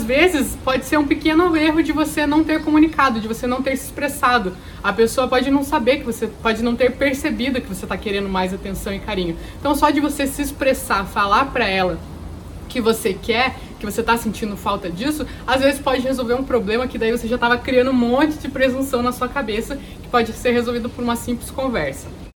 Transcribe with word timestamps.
às 0.00 0.04
vezes 0.04 0.56
pode 0.64 0.86
ser 0.86 0.96
um 0.96 1.06
pequeno 1.06 1.54
erro 1.54 1.82
de 1.82 1.92
você 1.92 2.26
não 2.26 2.42
ter 2.42 2.64
comunicado, 2.64 3.20
de 3.20 3.28
você 3.28 3.46
não 3.46 3.60
ter 3.60 3.76
se 3.76 3.84
expressado. 3.84 4.56
A 4.82 4.94
pessoa 4.94 5.28
pode 5.28 5.50
não 5.50 5.62
saber 5.62 5.98
que 5.98 6.04
você 6.04 6.26
pode 6.26 6.62
não 6.62 6.74
ter 6.74 6.92
percebido 6.92 7.60
que 7.60 7.68
você 7.68 7.84
está 7.84 7.98
querendo 7.98 8.26
mais 8.26 8.54
atenção 8.54 8.94
e 8.94 8.98
carinho. 8.98 9.36
Então 9.58 9.74
só 9.74 9.90
de 9.90 10.00
você 10.00 10.26
se 10.26 10.40
expressar, 10.40 11.04
falar 11.04 11.52
para 11.52 11.68
ela 11.68 11.98
que 12.66 12.80
você 12.80 13.12
quer, 13.12 13.56
que 13.78 13.84
você 13.84 14.00
está 14.00 14.16
sentindo 14.16 14.56
falta 14.56 14.88
disso, 14.88 15.26
às 15.46 15.60
vezes 15.60 15.78
pode 15.78 16.00
resolver 16.00 16.34
um 16.34 16.44
problema 16.44 16.88
que 16.88 16.96
daí 16.96 17.12
você 17.12 17.28
já 17.28 17.34
estava 17.34 17.58
criando 17.58 17.90
um 17.90 17.94
monte 17.94 18.38
de 18.38 18.48
presunção 18.48 19.02
na 19.02 19.12
sua 19.12 19.28
cabeça, 19.28 19.76
que 19.76 20.08
pode 20.08 20.32
ser 20.32 20.52
resolvido 20.52 20.88
por 20.88 21.04
uma 21.04 21.16
simples 21.16 21.50
conversa. 21.50 22.06